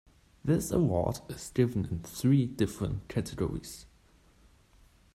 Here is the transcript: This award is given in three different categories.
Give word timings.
This 0.43 0.71
award 0.71 1.19
is 1.29 1.51
given 1.53 1.85
in 1.85 1.99
three 1.99 2.47
different 2.47 3.07
categories. 3.07 3.85